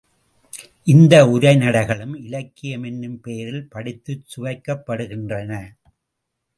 இந்த 0.83 1.25
உரைநடைகளும் 1.25 2.15
இலக்கியம் 2.23 2.83
என்னும் 2.83 3.19
பெயரில் 3.19 3.69
படித்துச் 3.69 4.25
சுவைக்கப்படுகின்றன. 4.33 5.51